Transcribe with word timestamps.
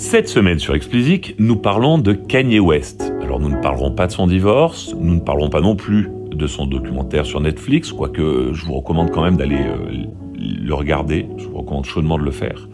Cette 0.00 0.28
semaine 0.28 0.58
sur 0.58 0.74
Explicit, 0.74 1.34
nous 1.38 1.56
parlons 1.56 1.98
de 1.98 2.14
Kanye 2.14 2.58
West. 2.58 3.12
Alors 3.20 3.38
nous 3.38 3.50
ne 3.50 3.60
parlerons 3.60 3.92
pas 3.92 4.06
de 4.06 4.12
son 4.12 4.26
divorce, 4.26 4.94
nous 4.98 5.16
ne 5.16 5.20
parlerons 5.20 5.50
pas 5.50 5.60
non 5.60 5.76
plus 5.76 6.08
de 6.30 6.46
son 6.46 6.64
documentaire 6.64 7.26
sur 7.26 7.38
Netflix, 7.42 7.92
quoique 7.92 8.48
je 8.54 8.64
vous 8.64 8.72
recommande 8.72 9.10
quand 9.10 9.22
même 9.22 9.36
d'aller 9.36 9.58
euh, 9.58 10.06
le 10.38 10.74
regarder, 10.74 11.26
je 11.36 11.44
vous 11.44 11.58
recommande 11.58 11.84
chaudement 11.84 12.16
de 12.16 12.24
le 12.24 12.30
faire. 12.30 12.66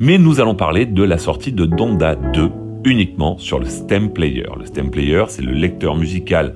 Mais 0.00 0.16
nous 0.16 0.40
allons 0.40 0.54
parler 0.54 0.86
de 0.86 1.02
la 1.02 1.18
sortie 1.18 1.52
de 1.52 1.66
Donda 1.66 2.14
2 2.14 2.50
uniquement 2.86 3.36
sur 3.36 3.58
le 3.58 3.66
stem 3.66 4.10
player. 4.10 4.46
Le 4.58 4.64
stem 4.64 4.90
player, 4.90 5.24
c'est 5.28 5.42
le 5.42 5.52
lecteur 5.52 5.94
musical 5.94 6.54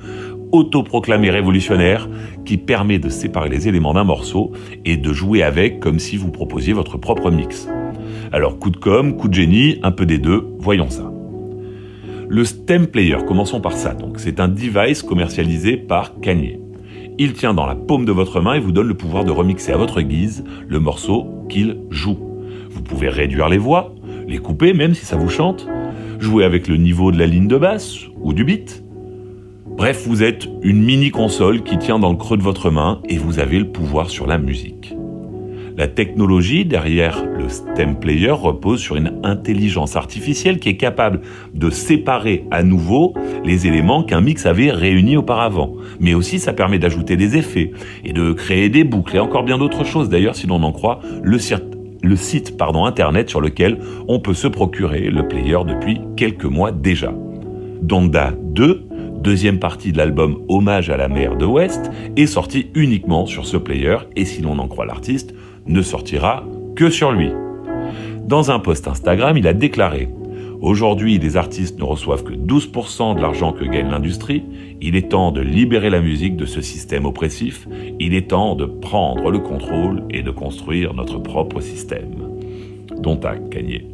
autoproclamé 0.51 1.29
révolutionnaire 1.29 2.09
qui 2.47 2.57
permet 2.57 2.99
de 2.99 3.11
séparer 3.11 3.51
les 3.51 3.69
éléments 3.69 3.93
d'un 3.93 4.05
morceau 4.05 4.53
et 4.87 4.97
de 4.97 5.13
jouer 5.13 5.43
avec 5.43 5.79
comme 5.79 5.99
si 5.99 6.17
vous 6.17 6.31
proposiez 6.31 6.73
votre 6.73 6.97
propre 6.97 7.31
mix. 7.31 7.69
Alors 8.37 8.59
coup 8.59 8.69
de 8.69 8.77
com, 8.77 9.17
coup 9.17 9.29
de 9.29 9.33
génie, 9.33 9.79
un 9.83 9.93
peu 9.93 10.05
des 10.05 10.19
deux, 10.19 10.47
voyons 10.59 10.91
ça. 10.91 11.11
Le 12.29 12.45
stem 12.45 12.87
player, 12.87 13.17
commençons 13.27 13.63
par 13.63 13.73
ça 13.73 13.95
donc, 13.95 14.21
c'est 14.21 14.41
un 14.41 14.49
device 14.49 15.03
commercialisé 15.03 15.79
par 15.79 16.21
Kanye. 16.21 16.61
Il 17.17 17.33
tient 17.33 17.55
dans 17.55 17.65
la 17.65 17.75
paume 17.75 18.05
de 18.05 18.13
votre 18.13 18.43
main 18.43 18.53
et 18.53 18.61
vous 18.61 18.73
donne 18.73 18.89
le 18.89 18.95
pouvoir 18.95 19.25
de 19.25 19.31
remixer 19.31 19.73
à 19.73 19.79
votre 19.79 20.03
guise 20.03 20.45
le 20.69 20.79
morceau 20.79 21.47
qu'il 21.49 21.79
joue. 21.89 22.19
Vous 22.69 22.83
pouvez 22.83 23.09
réduire 23.09 23.49
les 23.49 23.57
voix, 23.57 23.95
les 24.29 24.37
couper 24.37 24.75
même 24.75 24.93
si 24.93 25.07
ça 25.07 25.17
vous 25.17 25.31
chante, 25.31 25.67
jouer 26.19 26.45
avec 26.45 26.69
le 26.69 26.77
niveau 26.77 27.13
de 27.13 27.19
la 27.19 27.27
ligne 27.27 27.49
de 27.49 27.57
basse 27.57 28.01
ou 28.21 28.35
du 28.35 28.45
beat. 28.45 28.85
Bref, 29.65 30.07
vous 30.07 30.23
êtes 30.23 30.47
une 30.61 30.85
mini 30.85 31.11
console 31.11 31.63
qui 31.63 31.79
tient 31.79 31.99
dans 31.99 32.11
le 32.11 32.19
creux 32.19 32.37
de 32.37 32.43
votre 32.43 32.69
main 32.69 33.01
et 33.09 33.17
vous 33.17 33.39
avez 33.39 33.59
le 33.59 33.73
pouvoir 33.73 34.11
sur 34.11 34.27
la 34.27 34.37
musique. 34.37 34.95
La 35.77 35.89
technologie 35.89 36.65
derrière 36.65 37.23
le 37.27 37.51
stem 37.51 37.99
player 38.01 38.31
repose 38.31 38.81
sur 38.81 38.97
une 38.97 39.21
intelligence 39.25 39.95
artificielle 39.95 40.59
qui 40.59 40.71
est 40.71 40.79
capable 40.79 41.21
de 41.53 41.69
séparer 41.69 42.45
à 42.51 42.63
nouveau 42.63 43.13
les 43.45 43.67
éléments 43.67 44.03
qu'un 44.03 44.23
mix 44.23 44.47
avait 44.47 44.71
réunis 44.71 45.19
auparavant. 45.19 45.75
Mais 46.01 46.15
aussi 46.15 46.39
ça 46.39 46.55
permet 46.55 46.79
d'ajouter 46.79 47.17
des 47.17 47.37
effets 47.37 47.73
et 48.05 48.15
de 48.15 48.33
créer 48.33 48.71
des 48.71 48.85
boucles 48.85 49.17
et 49.17 49.19
encore 49.19 49.43
bien 49.43 49.59
d'autres 49.59 49.85
choses 49.85 50.09
d'ailleurs 50.09 50.35
si 50.35 50.47
l'on 50.47 50.63
en 50.63 50.73
croit 50.73 51.01
le, 51.23 51.39
site 51.39 52.57
internet 52.59 53.29
sur 53.29 53.43
lequel 53.43 53.79
on 54.09 54.19
peut 54.19 54.35
se 54.35 54.49
procurer 54.49 55.11
le 55.11 55.29
player 55.29 55.59
depuis 55.69 56.01
quelques 56.17 56.45
mois 56.45 56.73
déjà. 56.73 57.13
Donda 57.83 58.33
2 58.41 58.87
deuxième 59.27 59.59
partie 59.59 59.91
de 59.91 59.99
l'album 59.99 60.45
Hommage 60.49 60.89
à 60.89 60.97
la 60.97 61.09
mer 61.09 61.37
de 61.37 61.45
West, 61.45 61.91
est 62.17 62.27
sorti 62.27 62.71
uniquement 62.77 63.27
sur 63.27 63.45
ce 63.45 63.57
player 63.57 63.97
et 64.15 64.25
si 64.25 64.41
l'on 64.41 64.57
en 64.61 64.69
croit 64.69 64.87
l'artiste, 64.87 65.35
ne 65.67 65.83
sortira 65.83 66.45
que 66.75 66.91
sur 66.91 67.13
lui. 67.13 67.31
Dans 68.27 68.51
un 68.51 68.59
post 68.59 68.89
Instagram, 68.89 69.37
il 69.37 69.47
a 69.47 69.53
déclaré 69.53 70.09
Aujourd'hui, 70.61 71.19
les 71.19 71.37
artistes 71.37 71.79
ne 71.79 71.85
reçoivent 71.85 72.25
que 72.25 72.33
12% 72.33 73.17
de 73.17 73.21
l'argent 73.21 73.53
que 73.53 73.65
gagne 73.65 73.91
l'industrie. 73.91 74.43
Il 74.81 74.97
est 74.97 75.11
temps 75.11 75.31
de 75.31 75.43
libérer 75.43 75.91
la 75.91 76.01
musique 76.01 76.37
de 76.37 76.47
ce 76.47 76.63
système 76.63 77.05
oppressif. 77.05 77.69
Il 78.01 78.15
est 78.15 78.31
temps 78.31 78.55
de 78.57 78.65
prendre 78.65 79.31
le 79.31 79.39
contrôle 79.39 80.05
et 80.11 80.23
de 80.23 80.31
construire 80.31 80.95
notre 80.95 81.19
propre 81.19 81.61
système. 81.61 82.31
Dont 82.99 83.21
à 83.23 83.37
gagné. 83.37 83.87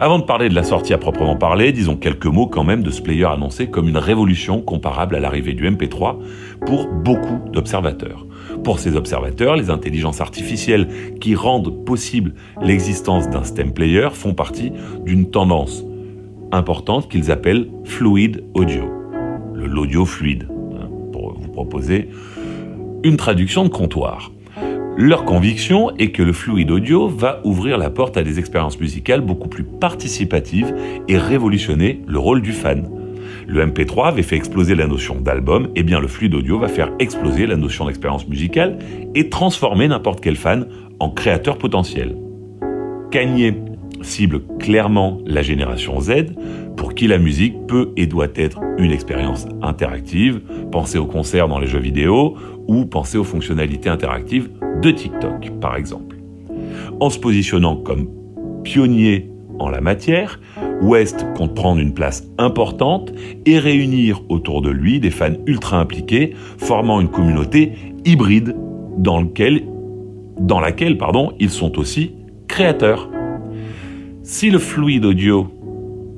Avant 0.00 0.18
de 0.18 0.24
parler 0.24 0.48
de 0.48 0.54
la 0.54 0.64
sortie 0.64 0.92
à 0.92 0.98
proprement 0.98 1.36
parler, 1.36 1.70
disons 1.70 1.94
quelques 1.94 2.26
mots 2.26 2.48
quand 2.48 2.64
même 2.64 2.82
de 2.82 2.90
ce 2.90 3.00
player 3.00 3.26
annoncé 3.26 3.68
comme 3.68 3.88
une 3.88 3.96
révolution 3.96 4.60
comparable 4.60 5.14
à 5.14 5.20
l'arrivée 5.20 5.54
du 5.54 5.70
MP3 5.70 6.16
pour 6.66 6.88
beaucoup 6.88 7.48
d'observateurs. 7.52 8.26
Pour 8.64 8.78
ces 8.78 8.94
observateurs, 8.94 9.56
les 9.56 9.70
intelligences 9.70 10.20
artificielles 10.20 10.88
qui 11.20 11.34
rendent 11.34 11.84
possible 11.84 12.34
l'existence 12.60 13.28
d'un 13.28 13.42
stem 13.42 13.72
player 13.72 14.08
font 14.12 14.34
partie 14.34 14.72
d'une 15.04 15.30
tendance 15.30 15.84
importante 16.52 17.08
qu'ils 17.08 17.30
appellent 17.32 17.68
fluid 17.84 18.44
audio, 18.54 18.84
l'audio 19.54 20.04
fluide, 20.04 20.46
hein, 20.50 20.88
pour 21.12 21.34
vous 21.38 21.48
proposer 21.48 22.08
une 23.02 23.16
traduction 23.16 23.64
de 23.64 23.68
comptoir. 23.68 24.30
Leur 24.96 25.24
conviction 25.24 25.90
est 25.96 26.12
que 26.12 26.22
le 26.22 26.32
fluide 26.32 26.70
audio 26.70 27.08
va 27.08 27.40
ouvrir 27.44 27.78
la 27.78 27.90
porte 27.90 28.16
à 28.16 28.22
des 28.22 28.38
expériences 28.38 28.78
musicales 28.78 29.22
beaucoup 29.22 29.48
plus 29.48 29.64
participatives 29.64 30.72
et 31.08 31.16
révolutionner 31.16 32.02
le 32.06 32.18
rôle 32.18 32.42
du 32.42 32.52
fan. 32.52 33.01
Le 33.46 33.66
MP3 33.66 34.08
avait 34.08 34.22
fait 34.22 34.36
exploser 34.36 34.74
la 34.74 34.86
notion 34.86 35.20
d'album, 35.20 35.66
et 35.66 35.80
eh 35.80 35.82
bien 35.82 36.00
le 36.00 36.08
fluide 36.08 36.34
audio 36.34 36.58
va 36.58 36.68
faire 36.68 36.90
exploser 36.98 37.46
la 37.46 37.56
notion 37.56 37.86
d'expérience 37.86 38.26
musicale 38.28 38.78
et 39.14 39.28
transformer 39.28 39.88
n'importe 39.88 40.20
quel 40.20 40.36
fan 40.36 40.66
en 40.98 41.10
créateur 41.10 41.58
potentiel. 41.58 42.16
Kanye 43.10 43.54
cible 44.02 44.42
clairement 44.58 45.20
la 45.26 45.42
génération 45.42 46.00
Z, 46.00 46.34
pour 46.76 46.94
qui 46.94 47.06
la 47.06 47.18
musique 47.18 47.66
peut 47.66 47.92
et 47.96 48.06
doit 48.06 48.28
être 48.34 48.60
une 48.78 48.90
expérience 48.90 49.46
interactive. 49.62 50.40
Pensez 50.70 50.98
aux 50.98 51.06
concerts 51.06 51.48
dans 51.48 51.58
les 51.58 51.66
jeux 51.66 51.78
vidéo 51.78 52.36
ou 52.66 52.86
pensez 52.86 53.18
aux 53.18 53.24
fonctionnalités 53.24 53.88
interactives 53.88 54.50
de 54.82 54.90
TikTok, 54.90 55.50
par 55.60 55.76
exemple. 55.76 56.16
En 57.00 57.10
se 57.10 57.18
positionnant 57.18 57.76
comme 57.76 58.08
pionnier 58.64 59.31
en 59.62 59.70
la 59.70 59.80
matière, 59.80 60.40
West 60.80 61.26
compte 61.36 61.54
prendre 61.54 61.80
une 61.80 61.94
place 61.94 62.28
importante 62.38 63.12
et 63.46 63.58
réunir 63.58 64.22
autour 64.28 64.62
de 64.62 64.70
lui 64.70 65.00
des 65.00 65.10
fans 65.10 65.34
ultra 65.46 65.78
impliqués, 65.78 66.34
formant 66.58 67.00
une 67.00 67.08
communauté 67.08 67.72
hybride 68.04 68.56
dans, 68.98 69.20
laquelle 70.60 70.98
pardon, 70.98 71.32
ils 71.38 71.50
sont 71.50 71.78
aussi 71.78 72.12
créateurs. 72.48 73.08
Si 74.22 74.50
le 74.50 74.58
fluide 74.58 75.04
audio 75.04 75.48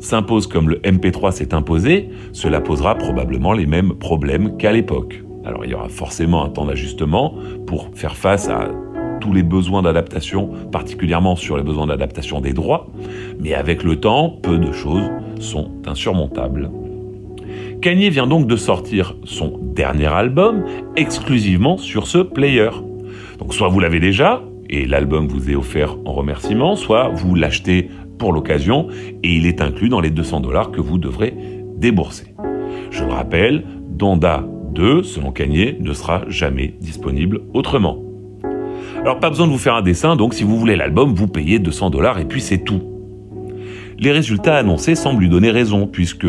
s'impose 0.00 0.46
comme 0.46 0.68
le 0.68 0.76
MP3 0.80 1.32
s'est 1.32 1.54
imposé, 1.54 2.10
cela 2.32 2.60
posera 2.60 2.94
probablement 2.94 3.52
les 3.52 3.66
mêmes 3.66 3.94
problèmes 3.94 4.56
qu'à 4.56 4.72
l'époque. 4.72 5.22
Alors 5.44 5.64
il 5.64 5.70
y 5.70 5.74
aura 5.74 5.88
forcément 5.88 6.44
un 6.44 6.48
temps 6.48 6.66
d'ajustement 6.66 7.34
pour 7.66 7.90
faire 7.94 8.16
face 8.16 8.48
à 8.48 8.70
tous 9.24 9.32
les 9.32 9.42
besoins 9.42 9.80
d'adaptation, 9.80 10.50
particulièrement 10.70 11.34
sur 11.34 11.56
les 11.56 11.62
besoins 11.62 11.86
d'adaptation 11.86 12.42
des 12.42 12.52
droits, 12.52 12.88
mais 13.40 13.54
avec 13.54 13.82
le 13.82 13.96
temps, 13.96 14.28
peu 14.28 14.58
de 14.58 14.70
choses 14.70 15.10
sont 15.40 15.70
insurmontables. 15.86 16.70
Kanye 17.80 18.10
vient 18.10 18.26
donc 18.26 18.46
de 18.46 18.56
sortir 18.56 19.16
son 19.24 19.58
dernier 19.62 20.08
album 20.08 20.66
exclusivement 20.96 21.78
sur 21.78 22.06
ce 22.06 22.18
player. 22.18 22.68
Donc 23.38 23.54
soit 23.54 23.68
vous 23.68 23.80
l'avez 23.80 23.98
déjà, 23.98 24.42
et 24.68 24.84
l'album 24.84 25.26
vous 25.26 25.50
est 25.50 25.54
offert 25.54 25.96
en 26.04 26.12
remerciement, 26.12 26.76
soit 26.76 27.08
vous 27.08 27.34
l'achetez 27.34 27.88
pour 28.18 28.30
l'occasion 28.30 28.88
et 29.22 29.36
il 29.36 29.46
est 29.46 29.62
inclus 29.62 29.88
dans 29.88 30.00
les 30.00 30.10
200 30.10 30.40
dollars 30.40 30.70
que 30.70 30.82
vous 30.82 30.98
devrez 30.98 31.32
débourser. 31.78 32.34
Je 32.90 33.02
le 33.04 33.10
rappelle, 33.10 33.64
Donda 33.88 34.44
2, 34.74 35.02
selon 35.02 35.32
Kanye, 35.32 35.76
ne 35.80 35.94
sera 35.94 36.24
jamais 36.28 36.74
disponible 36.78 37.40
autrement. 37.54 38.03
Alors 39.04 39.20
pas 39.20 39.28
besoin 39.28 39.46
de 39.46 39.52
vous 39.52 39.58
faire 39.58 39.74
un 39.74 39.82
dessin, 39.82 40.16
donc 40.16 40.32
si 40.32 40.44
vous 40.44 40.58
voulez 40.58 40.76
l'album, 40.76 41.12
vous 41.12 41.26
payez 41.26 41.58
200 41.58 41.90
dollars 41.90 42.18
et 42.18 42.24
puis 42.24 42.40
c'est 42.40 42.64
tout. 42.64 42.80
Les 43.98 44.10
résultats 44.10 44.56
annoncés 44.56 44.94
semblent 44.94 45.20
lui 45.20 45.28
donner 45.28 45.50
raison, 45.50 45.86
puisque 45.86 46.26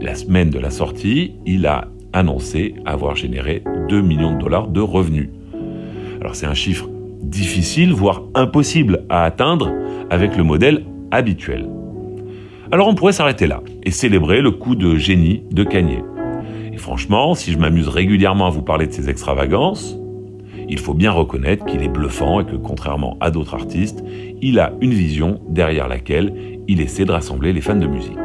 la 0.00 0.16
semaine 0.16 0.50
de 0.50 0.58
la 0.58 0.70
sortie, 0.70 1.34
il 1.46 1.66
a 1.66 1.86
annoncé 2.12 2.74
avoir 2.84 3.14
généré 3.14 3.62
2 3.88 4.00
millions 4.00 4.34
de 4.34 4.40
dollars 4.40 4.66
de 4.66 4.80
revenus. 4.80 5.28
Alors 6.20 6.34
c'est 6.34 6.46
un 6.46 6.54
chiffre 6.54 6.88
difficile, 7.22 7.92
voire 7.92 8.22
impossible 8.34 9.04
à 9.08 9.22
atteindre 9.22 9.72
avec 10.10 10.36
le 10.36 10.42
modèle 10.42 10.84
habituel. 11.12 11.68
Alors 12.72 12.88
on 12.88 12.96
pourrait 12.96 13.12
s'arrêter 13.12 13.46
là 13.46 13.62
et 13.84 13.92
célébrer 13.92 14.40
le 14.40 14.50
coup 14.50 14.74
de 14.74 14.96
génie 14.96 15.44
de 15.52 15.62
Kanye. 15.62 16.02
Et 16.72 16.76
franchement, 16.76 17.36
si 17.36 17.52
je 17.52 17.58
m'amuse 17.58 17.86
régulièrement 17.86 18.48
à 18.48 18.50
vous 18.50 18.62
parler 18.62 18.88
de 18.88 18.92
ses 18.92 19.08
extravagances, 19.08 19.96
il 20.68 20.78
faut 20.78 20.94
bien 20.94 21.10
reconnaître 21.10 21.64
qu'il 21.64 21.82
est 21.82 21.88
bluffant 21.88 22.40
et 22.40 22.44
que 22.44 22.56
contrairement 22.56 23.16
à 23.20 23.30
d'autres 23.30 23.54
artistes, 23.54 24.02
il 24.42 24.58
a 24.58 24.72
une 24.80 24.92
vision 24.92 25.40
derrière 25.48 25.88
laquelle 25.88 26.32
il 26.68 26.80
essaie 26.80 27.04
de 27.04 27.12
rassembler 27.12 27.52
les 27.52 27.60
fans 27.60 27.76
de 27.76 27.86
musique. 27.86 28.16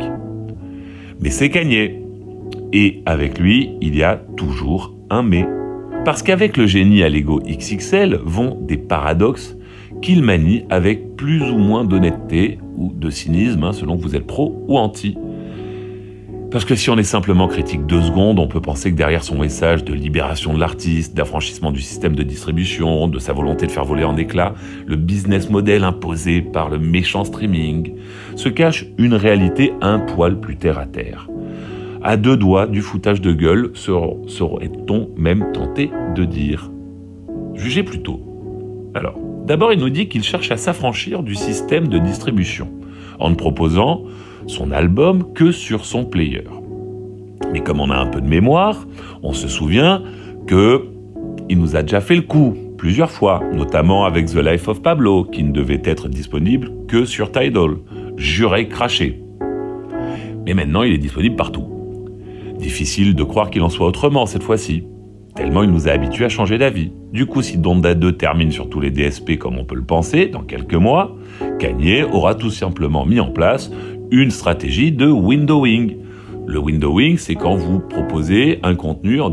Mais 1.22 1.30
c'est 1.30 1.50
Kanye. 1.50 2.02
Et 2.74 3.02
avec 3.06 3.38
lui, 3.38 3.72
il 3.82 3.96
y 3.96 4.04
a 4.04 4.16
toujours 4.38 4.96
un 5.10 5.24
mais. 5.24 5.46
Parce 6.06 6.24
qu'avec 6.24 6.58
le 6.58 6.66
génie 6.66 7.04
à 7.04 7.10
l'ego 7.10 7.40
XXL 7.46 8.20
vont 8.24 8.58
des 8.62 8.78
paradoxes 8.78 9.58
qu'il 10.02 10.24
manie 10.24 10.64
avec 10.70 11.16
plus 11.16 11.44
ou 11.44 11.58
moins 11.58 11.84
d'honnêteté 11.84 12.58
ou 12.76 12.92
de 12.92 13.10
cynisme, 13.10 13.64
hein, 13.64 13.74
selon 13.74 13.98
que 13.98 14.02
vous 14.02 14.16
êtes 14.16 14.26
pro 14.26 14.64
ou 14.68 14.78
anti. 14.78 15.16
Parce 16.52 16.66
que 16.66 16.76
si 16.76 16.90
on 16.90 16.98
est 16.98 17.04
simplement 17.04 17.48
critique 17.48 17.86
deux 17.86 18.02
secondes, 18.02 18.38
on 18.38 18.48
peut 18.48 18.60
penser 18.60 18.92
que 18.92 18.98
derrière 18.98 19.24
son 19.24 19.40
message 19.40 19.86
de 19.86 19.94
libération 19.94 20.54
de 20.54 20.60
l'artiste, 20.60 21.16
d'affranchissement 21.16 21.72
du 21.72 21.80
système 21.80 22.14
de 22.14 22.24
distribution, 22.24 23.08
de 23.08 23.20
sa 23.20 23.32
volonté 23.32 23.68
de 23.68 23.72
faire 23.72 23.86
voler 23.86 24.04
en 24.04 24.18
éclats 24.18 24.54
le 24.86 24.98
business 24.98 25.50
model 25.50 25.86
imposé 25.86 26.42
par 26.42 26.70
le 26.70 26.78
méchant 26.78 27.24
streaming, 27.24 27.94
se 28.36 28.50
cache 28.50 28.86
une 28.98 29.14
réalité 29.14 29.72
un 29.80 30.00
poil 30.00 30.42
plus 30.42 30.58
terre 30.58 30.78
à 30.78 30.88
terre. 30.88 31.30
À 32.04 32.18
deux 32.18 32.36
doigts 32.36 32.68
du 32.68 32.82
foutage 32.82 33.22
de 33.22 33.32
gueule, 33.32 33.72
serait-on 33.74 35.10
même 35.16 35.54
tenté 35.54 35.90
de 36.16 36.26
dire. 36.26 36.70
Jugez 37.56 37.84
plutôt. 37.84 38.20
Alors, 38.94 39.18
D'abord, 39.46 39.74
il 39.74 39.80
nous 39.80 39.90
dit 39.90 40.08
qu'il 40.08 40.24
cherche 40.24 40.52
à 40.52 40.58
s'affranchir 40.58 41.24
du 41.24 41.36
système 41.36 41.88
de 41.88 41.98
distribution 41.98 42.70
en 43.20 43.30
ne 43.30 43.36
proposant 43.36 44.04
son 44.48 44.72
album 44.72 45.34
que 45.34 45.52
sur 45.52 45.86
son 45.86 46.06
player. 46.06 46.44
Mais 47.52 47.62
comme 47.62 47.80
on 47.80 47.90
a 47.90 47.98
un 47.98 48.08
peu 48.08 48.22
de 48.22 48.28
mémoire, 48.28 48.88
on 49.24 49.34
se 49.34 49.48
souvient 49.48 50.04
que 50.48 50.86
il 51.50 51.60
nous 51.60 51.76
a 51.76 51.82
déjà 51.82 52.02
fait 52.02 52.16
le 52.16 52.22
coup 52.22 52.56
plusieurs 52.78 53.12
fois, 53.12 53.42
notamment 53.54 54.06
avec 54.06 54.28
The 54.28 54.38
Life 54.38 54.68
of 54.68 54.82
Pablo, 54.82 55.26
qui 55.26 55.44
ne 55.44 55.52
devait 55.52 55.82
être 55.84 56.08
disponible 56.08 56.72
que 56.88 57.06
sur 57.06 57.32
Tidal. 57.32 57.78
Juré 58.18 58.68
craché. 58.68 59.22
Mais 60.46 60.54
maintenant, 60.54 60.84
il 60.84 60.94
est 60.94 60.98
disponible 60.98 61.36
partout. 61.36 61.68
Difficile 62.58 63.16
de 63.16 63.24
croire 63.24 63.50
qu'il 63.50 63.62
en 63.62 63.70
soit 63.70 63.88
autrement 63.88 64.26
cette 64.26 64.44
fois-ci, 64.44 64.84
il 65.46 65.72
nous 65.72 65.88
a 65.88 65.92
habitués 65.92 66.26
à 66.26 66.30
changer 66.30 66.58
d'avis. 66.58 66.92
Du 67.12 67.26
coup, 67.26 67.42
si 67.42 67.58
Donda 67.58 67.94
2 67.94 68.14
termine 68.14 68.52
sur 68.52 68.70
tous 68.70 68.80
les 68.80 68.92
DSP 68.92 69.38
comme 69.38 69.58
on 69.58 69.66
peut 69.66 69.76
le 69.76 69.84
penser, 69.84 70.28
dans 70.28 70.44
quelques 70.44 70.76
mois, 70.76 71.16
Kanye 71.60 72.04
aura 72.04 72.36
tout 72.36 72.50
simplement 72.50 73.06
mis 73.06 73.20
en 73.20 73.32
place 73.32 73.72
une 74.12 74.32
stratégie 74.32 74.92
de 74.92 75.08
windowing. 75.08 75.98
Le 76.48 76.60
windowing, 76.60 77.18
c'est 77.18 77.36
quand 77.36 77.56
vous 77.56 77.80
proposez 77.80 78.60
un 78.64 78.76
contenu 78.76 79.22
en, 79.22 79.32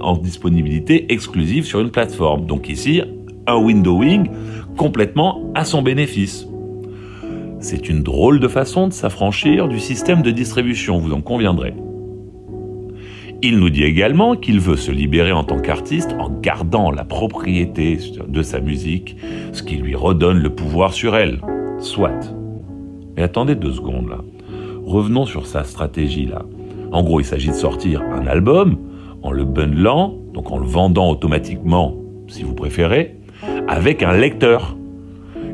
en, 0.00 0.16
disponibilité 0.16 1.12
exclusive 1.12 1.64
sur 1.64 1.80
une 1.80 1.90
plateforme. 1.90 2.46
Donc 2.46 2.68
ici, 2.68 3.02
un 3.46 3.56
windowing 3.56 4.28
complètement 4.76 5.52
à 5.54 5.64
son 5.64 5.82
bénéfice. 5.82 6.46
C'est 7.60 7.88
une 7.88 8.02
drôle 8.02 8.38
de 8.40 8.48
façon 8.48 8.88
de 8.88 8.92
s'affranchir 8.92 9.68
du 9.68 9.80
système 9.80 10.22
de 10.22 10.30
distribution, 10.30 10.98
vous 10.98 11.12
en 11.12 11.20
conviendrez. 11.20 11.74
Il 13.40 13.60
nous 13.60 13.70
dit 13.70 13.84
également 13.84 14.34
qu'il 14.34 14.58
veut 14.58 14.76
se 14.76 14.90
libérer 14.90 15.30
en 15.30 15.44
tant 15.44 15.60
qu'artiste 15.60 16.12
en 16.18 16.28
gardant 16.28 16.90
la 16.90 17.04
propriété 17.04 17.96
de 18.26 18.42
sa 18.42 18.58
musique, 18.58 19.16
ce 19.52 19.62
qui 19.62 19.76
lui 19.76 19.94
redonne 19.94 20.38
le 20.38 20.50
pouvoir 20.50 20.92
sur 20.92 21.14
elle. 21.14 21.40
Soit. 21.78 22.34
Mais 23.16 23.22
attendez 23.22 23.54
deux 23.54 23.72
secondes 23.72 24.08
là. 24.08 24.18
Revenons 24.84 25.24
sur 25.24 25.46
sa 25.46 25.62
stratégie 25.62 26.26
là. 26.26 26.42
En 26.90 27.04
gros, 27.04 27.20
il 27.20 27.24
s'agit 27.24 27.50
de 27.50 27.54
sortir 27.54 28.02
un 28.02 28.26
album 28.26 28.76
en 29.22 29.30
le 29.30 29.44
bundlant, 29.44 30.16
donc 30.34 30.50
en 30.50 30.58
le 30.58 30.66
vendant 30.66 31.08
automatiquement, 31.08 31.94
si 32.26 32.42
vous 32.42 32.54
préférez, 32.54 33.18
avec 33.68 34.02
un 34.02 34.16
lecteur. 34.16 34.76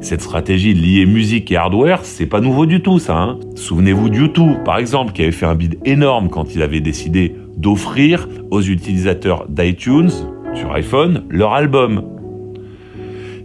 Cette 0.00 0.22
stratégie 0.22 0.72
liée 0.72 1.04
musique 1.04 1.52
et 1.52 1.56
hardware, 1.56 2.04
c'est 2.04 2.26
pas 2.26 2.40
nouveau 2.40 2.64
du 2.64 2.80
tout 2.80 2.98
ça. 2.98 3.16
Hein. 3.16 3.38
Souvenez-vous 3.56 4.08
de 4.08 4.16
YouTube, 4.16 4.56
par 4.64 4.78
exemple, 4.78 5.12
qui 5.12 5.22
avait 5.22 5.32
fait 5.32 5.46
un 5.46 5.54
bid 5.54 5.78
énorme 5.84 6.28
quand 6.30 6.54
il 6.54 6.62
avait 6.62 6.80
décidé 6.80 7.34
d'offrir 7.56 8.28
aux 8.50 8.62
utilisateurs 8.62 9.46
d'iTunes 9.48 10.10
sur 10.54 10.72
iPhone 10.72 11.24
leur 11.28 11.52
album. 11.52 12.02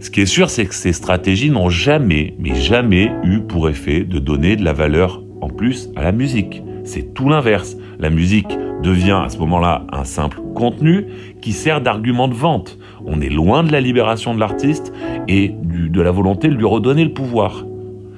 Ce 0.00 0.10
qui 0.10 0.22
est 0.22 0.26
sûr, 0.26 0.48
c'est 0.48 0.64
que 0.64 0.74
ces 0.74 0.94
stratégies 0.94 1.50
n'ont 1.50 1.68
jamais, 1.68 2.34
mais 2.38 2.54
jamais 2.54 3.12
eu 3.22 3.40
pour 3.40 3.68
effet 3.68 4.04
de 4.04 4.18
donner 4.18 4.56
de 4.56 4.64
la 4.64 4.72
valeur 4.72 5.22
en 5.42 5.48
plus 5.48 5.90
à 5.94 6.02
la 6.02 6.12
musique. 6.12 6.62
C'est 6.84 7.12
tout 7.12 7.28
l'inverse. 7.28 7.76
La 7.98 8.08
musique 8.08 8.48
devient 8.82 9.20
à 9.24 9.28
ce 9.28 9.36
moment-là 9.38 9.86
un 9.92 10.04
simple 10.04 10.40
contenu 10.54 11.04
qui 11.42 11.52
sert 11.52 11.82
d'argument 11.82 12.28
de 12.28 12.34
vente. 12.34 12.78
On 13.04 13.20
est 13.20 13.28
loin 13.28 13.62
de 13.62 13.72
la 13.72 13.80
libération 13.82 14.34
de 14.34 14.40
l'artiste 14.40 14.90
et 15.28 15.52
de 15.52 16.00
la 16.00 16.10
volonté 16.10 16.48
de 16.48 16.54
lui 16.54 16.64
redonner 16.64 17.04
le 17.04 17.12
pouvoir. 17.12 17.66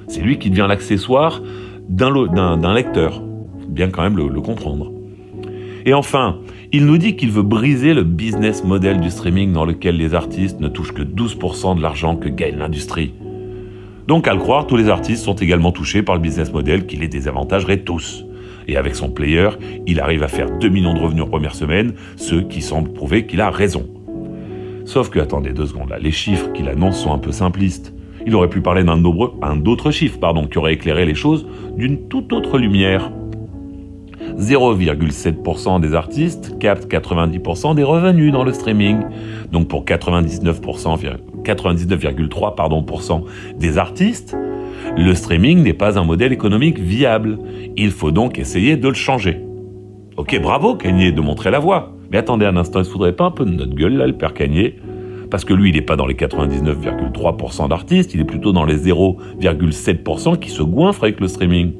C'est 0.07 0.21
lui 0.21 0.39
qui 0.39 0.49
devient 0.49 0.67
l'accessoire 0.69 1.41
d'un 1.89 2.73
lecteur. 2.73 3.21
Bien 3.67 3.89
quand 3.89 4.03
même 4.03 4.17
le 4.17 4.41
comprendre. 4.41 4.92
Et 5.85 5.93
enfin, 5.93 6.39
il 6.71 6.85
nous 6.85 6.97
dit 6.97 7.15
qu'il 7.15 7.31
veut 7.31 7.43
briser 7.43 7.93
le 7.93 8.03
business 8.03 8.63
model 8.63 9.01
du 9.01 9.09
streaming 9.09 9.51
dans 9.51 9.65
lequel 9.65 9.97
les 9.97 10.13
artistes 10.13 10.59
ne 10.59 10.69
touchent 10.69 10.93
que 10.93 11.01
12% 11.01 11.75
de 11.77 11.81
l'argent 11.81 12.15
que 12.15 12.29
gagne 12.29 12.57
l'industrie. 12.57 13.13
Donc 14.07 14.27
à 14.27 14.33
le 14.33 14.39
croire, 14.39 14.67
tous 14.67 14.77
les 14.77 14.89
artistes 14.89 15.23
sont 15.23 15.35
également 15.35 15.71
touchés 15.71 16.03
par 16.03 16.15
le 16.15 16.21
business 16.21 16.51
model 16.51 16.85
qui 16.85 16.95
les 16.95 17.07
désavantagerait 17.07 17.79
tous. 17.79 18.25
Et 18.67 18.77
avec 18.77 18.95
son 18.95 19.09
player, 19.09 19.49
il 19.85 19.99
arrive 19.99 20.23
à 20.23 20.27
faire 20.27 20.57
2 20.57 20.69
millions 20.69 20.93
de 20.93 20.99
revenus 20.99 21.23
en 21.23 21.27
première 21.27 21.55
semaine, 21.55 21.93
ce 22.15 22.35
qui 22.35 22.61
semble 22.61 22.93
prouver 22.93 23.25
qu'il 23.25 23.41
a 23.41 23.49
raison. 23.49 23.85
Sauf 24.85 25.09
que, 25.09 25.19
attendez 25.19 25.51
deux 25.51 25.65
secondes 25.65 25.89
là, 25.89 25.99
les 25.99 26.11
chiffres 26.11 26.51
qu'il 26.53 26.67
annonce 26.67 27.01
sont 27.01 27.13
un 27.13 27.17
peu 27.17 27.31
simplistes. 27.31 27.93
Il 28.25 28.35
aurait 28.35 28.49
pu 28.49 28.61
parler 28.61 28.83
d'un 28.83 28.97
d'autres 28.97 29.91
chiffres, 29.91 30.19
pardon, 30.19 30.47
qui 30.47 30.57
aurait 30.57 30.73
éclairé 30.73 31.05
les 31.05 31.15
choses 31.15 31.45
d'une 31.77 32.07
toute 32.07 32.31
autre 32.31 32.57
lumière. 32.57 33.11
0,7% 34.37 35.79
des 35.79 35.93
artistes 35.93 36.57
captent 36.59 36.91
90% 36.91 37.75
des 37.75 37.83
revenus 37.83 38.31
dans 38.31 38.43
le 38.43 38.53
streaming. 38.53 38.99
Donc 39.51 39.67
pour 39.67 39.85
99%, 39.85 40.97
99,3% 41.43 43.23
des 43.57 43.77
artistes, 43.77 44.35
le 44.97 45.15
streaming 45.15 45.63
n'est 45.63 45.73
pas 45.73 45.97
un 45.97 46.03
modèle 46.03 46.33
économique 46.33 46.79
viable. 46.79 47.39
Il 47.75 47.91
faut 47.91 48.11
donc 48.11 48.37
essayer 48.39 48.77
de 48.77 48.87
le 48.87 48.93
changer. 48.93 49.39
Ok, 50.17 50.39
bravo 50.41 50.75
Kanye 50.75 51.11
de 51.11 51.21
montrer 51.21 51.51
la 51.51 51.59
voie. 51.59 51.93
Mais 52.11 52.17
attendez 52.19 52.45
un 52.45 52.57
instant, 52.57 52.79
il 52.79 52.87
ne 52.87 52.91
faudrait 52.91 53.13
pas 53.13 53.25
un 53.25 53.31
peu 53.31 53.45
de 53.45 53.51
notre 53.51 53.73
gueule 53.73 53.97
là, 53.97 54.05
le 54.05 54.13
père 54.13 54.33
Kanye? 54.33 54.75
Parce 55.31 55.45
que 55.45 55.53
lui, 55.53 55.69
il 55.69 55.75
n'est 55.75 55.81
pas 55.81 55.95
dans 55.95 56.05
les 56.05 56.13
99,3% 56.13 57.67
d'artistes, 57.67 58.13
il 58.13 58.21
est 58.21 58.25
plutôt 58.25 58.51
dans 58.51 58.65
les 58.65 58.77
0,7% 58.77 60.37
qui 60.37 60.51
se 60.51 60.61
goinfrent 60.61 61.05
avec 61.05 61.19
le 61.19 61.27
streaming. 61.27 61.73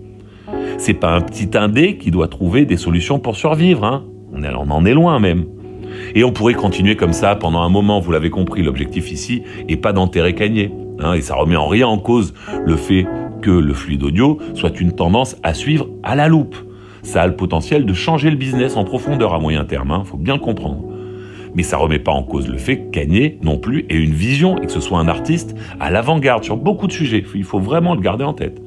C'est 0.77 0.93
pas 0.93 1.13
un 1.13 1.21
petit 1.21 1.49
indé 1.57 1.97
qui 1.97 2.11
doit 2.11 2.27
trouver 2.27 2.65
des 2.65 2.77
solutions 2.77 3.19
pour 3.19 3.35
survivre, 3.35 3.83
hein. 3.83 4.05
On, 4.35 4.69
en 4.71 4.85
est 4.85 4.93
loin 4.93 5.19
même. 5.19 5.45
Et 6.15 6.23
on 6.23 6.31
pourrait 6.31 6.55
continuer 6.55 6.95
comme 6.95 7.13
ça 7.13 7.35
pendant 7.35 7.61
un 7.61 7.69
moment, 7.69 7.99
vous 7.99 8.11
l'avez 8.11 8.31
compris, 8.31 8.63
l'objectif 8.63 9.11
ici 9.11 9.43
est 9.69 9.77
pas 9.77 9.93
d'enterrer 9.93 10.33
Cagné. 10.33 10.71
Hein, 10.99 11.13
et 11.13 11.21
ça 11.21 11.35
remet 11.35 11.55
en 11.55 11.67
rien 11.67 11.87
en 11.87 11.99
cause 11.99 12.33
le 12.65 12.75
fait 12.75 13.05
que 13.41 13.51
le 13.51 13.73
fluide 13.73 14.03
audio 14.03 14.39
soit 14.53 14.79
une 14.79 14.93
tendance 14.93 15.35
à 15.43 15.53
suivre 15.53 15.87
à 16.01 16.15
la 16.15 16.27
loupe. 16.27 16.55
Ça 17.03 17.21
a 17.21 17.27
le 17.27 17.35
potentiel 17.35 17.85
de 17.85 17.93
changer 17.93 18.29
le 18.29 18.37
business 18.37 18.77
en 18.77 18.85
profondeur 18.85 19.33
à 19.33 19.39
moyen 19.39 19.65
terme, 19.65 19.91
hein, 19.91 20.03
faut 20.05 20.17
bien 20.17 20.35
le 20.35 20.39
comprendre. 20.39 20.83
Mais 21.55 21.61
ça 21.61 21.77
remet 21.77 21.99
pas 21.99 22.11
en 22.11 22.23
cause 22.23 22.47
le 22.47 22.57
fait 22.57 22.77
que 22.77 22.89
Kanye 22.91 23.37
non 23.43 23.57
plus 23.57 23.85
ait 23.89 23.97
une 23.97 24.13
vision 24.13 24.57
et 24.57 24.65
que 24.65 24.71
ce 24.71 24.79
soit 24.79 24.97
un 24.97 25.07
artiste 25.07 25.55
à 25.79 25.91
l'avant-garde 25.91 26.43
sur 26.43 26.57
beaucoup 26.57 26.87
de 26.87 26.93
sujets. 26.93 27.23
Il 27.35 27.43
faut 27.43 27.59
vraiment 27.59 27.93
le 27.93 28.01
garder 28.01 28.23
en 28.23 28.33
tête. 28.33 28.59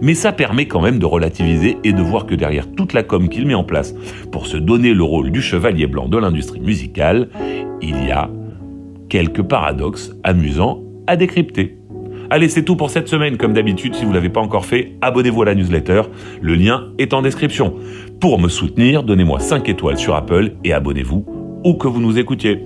Mais 0.00 0.14
ça 0.14 0.32
permet 0.32 0.66
quand 0.66 0.80
même 0.80 0.98
de 0.98 1.06
relativiser 1.06 1.76
et 1.84 1.92
de 1.92 2.02
voir 2.02 2.26
que 2.26 2.34
derrière 2.34 2.70
toute 2.72 2.92
la 2.92 3.02
com 3.02 3.28
qu'il 3.28 3.46
met 3.46 3.54
en 3.54 3.64
place 3.64 3.94
pour 4.30 4.46
se 4.46 4.56
donner 4.56 4.94
le 4.94 5.02
rôle 5.02 5.30
du 5.30 5.42
chevalier 5.42 5.86
blanc 5.86 6.08
de 6.08 6.18
l'industrie 6.18 6.60
musicale, 6.60 7.28
il 7.82 8.06
y 8.06 8.10
a 8.10 8.30
quelques 9.08 9.42
paradoxes 9.42 10.14
amusants 10.22 10.82
à 11.06 11.16
décrypter. 11.16 11.76
Allez, 12.32 12.48
c'est 12.48 12.62
tout 12.62 12.76
pour 12.76 12.90
cette 12.90 13.08
semaine. 13.08 13.36
Comme 13.36 13.52
d'habitude, 13.52 13.96
si 13.96 14.04
vous 14.04 14.10
ne 14.10 14.14
l'avez 14.14 14.28
pas 14.28 14.40
encore 14.40 14.64
fait, 14.64 14.92
abonnez-vous 15.00 15.42
à 15.42 15.46
la 15.46 15.54
newsletter. 15.56 16.02
Le 16.40 16.54
lien 16.54 16.92
est 16.98 17.12
en 17.12 17.22
description. 17.22 17.74
Pour 18.20 18.38
me 18.38 18.48
soutenir, 18.48 19.02
donnez-moi 19.02 19.40
5 19.40 19.68
étoiles 19.68 19.98
sur 19.98 20.14
Apple 20.14 20.52
et 20.62 20.72
abonnez-vous 20.72 21.26
où 21.64 21.74
que 21.74 21.88
vous 21.88 22.00
nous 22.00 22.18
écoutiez. 22.18 22.62